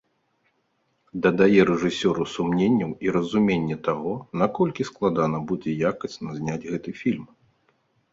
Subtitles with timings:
[1.25, 7.25] Дадае рэжысёру сумненняў і разуменне таго, наколькі складана будзе якасна зняць гэты фільм.